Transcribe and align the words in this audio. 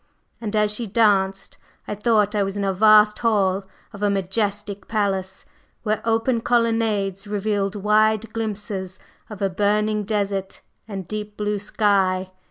And 0.41 0.55
as 0.55 0.73
she 0.73 0.87
danced, 0.87 1.59
I 1.87 1.93
thought 1.93 2.33
I 2.33 2.41
was 2.41 2.57
in 2.57 2.63
a 2.63 2.73
vast 2.73 3.19
hall 3.19 3.65
of 3.93 4.01
a 4.01 4.09
majestic 4.09 4.87
palace, 4.87 5.45
where 5.83 6.01
open 6.03 6.41
colonnades 6.41 7.27
revealed 7.27 7.75
wide 7.75 8.33
glimpses 8.33 8.97
of 9.29 9.43
a 9.43 9.49
burning 9.51 10.03
desert 10.03 10.61
and 10.87 11.07
deep 11.07 11.37
blue 11.37 11.59
sky. 11.59 12.31